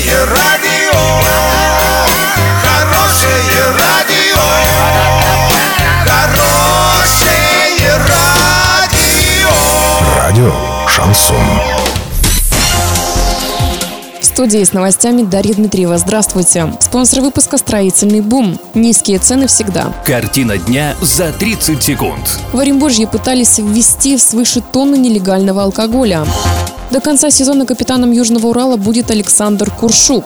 [0.00, 0.98] Хорошее радио,
[2.62, 4.40] хорошее радио,
[6.06, 9.50] хорошее радио.
[10.16, 10.52] Радио
[10.88, 11.36] Шансон.
[14.20, 15.98] В студии с новостями Дарья Дмитриева.
[15.98, 16.72] Здравствуйте.
[16.80, 18.58] Спонсор выпуска «Строительный бум».
[18.72, 19.92] Низкие цены всегда.
[20.06, 22.38] Картина дня за 30 секунд.
[22.54, 26.24] В Оренбурге пытались ввести свыше тонны нелегального алкоголя.
[26.90, 30.24] До конца сезона капитаном Южного Урала будет Александр Куршук.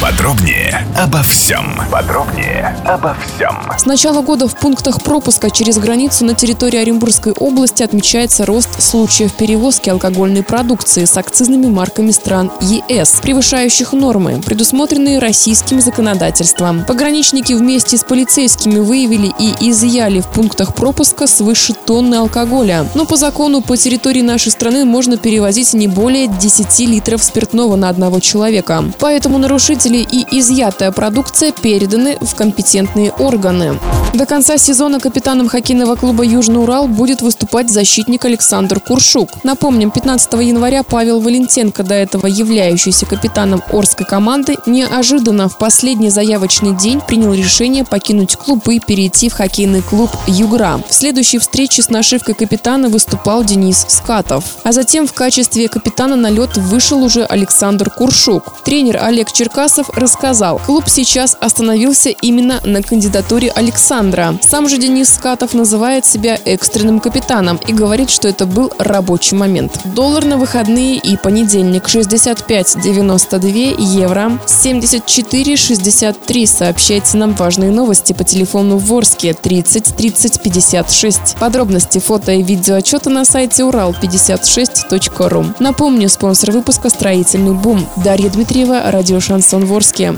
[0.00, 1.78] Подробнее обо всем.
[1.92, 3.54] Подробнее обо всем.
[3.76, 9.34] С начала года в пунктах пропуска через границу на территории Оренбургской области отмечается рост случаев
[9.34, 16.86] перевозки алкогольной продукции с акцизными марками стран ЕС, превышающих нормы, предусмотренные российским законодательством.
[16.86, 22.86] Пограничники вместе с полицейскими выявили и изъяли в пунктах пропуска свыше тонны алкоголя.
[22.94, 27.90] Но по закону по территории нашей страны можно перевозить не более 10 литров спиртного на
[27.90, 28.82] одного человека.
[28.98, 33.78] Поэтому нарушители и изъятая продукция переданы в компетентные органы.
[34.12, 39.30] До конца сезона капитаном хоккейного клуба «Южный Урал» будет выступать защитник Александр Куршук.
[39.44, 46.76] Напомним, 15 января Павел Валентенко, до этого являющийся капитаном Орской команды, неожиданно в последний заявочный
[46.76, 50.80] день принял решение покинуть клуб и перейти в хоккейный клуб «Югра».
[50.88, 54.44] В следующей встрече с нашивкой капитана выступал Денис Скатов.
[54.64, 58.54] А затем в качестве капитана на лед вышел уже Александр Куршук.
[58.64, 63.99] Тренер Олег Черкасов рассказал, клуб сейчас остановился именно на кандидатуре Александра.
[64.40, 69.78] Сам же Денис Скатов называет себя экстренным капитаном и говорит, что это был рабочий момент.
[69.84, 76.46] Доллар на выходные и понедельник 65,92 евро, 74,63.
[76.46, 81.36] Сообщайте нам важные новости по телефону в Ворске 30 30 56.
[81.38, 85.44] Подробности фото и видео отчета на сайте урал56.ру.
[85.58, 87.86] Напомню, спонсор выпуска «Строительный бум».
[87.96, 90.14] Дарья Дмитриева, радио «Шансон Ворске».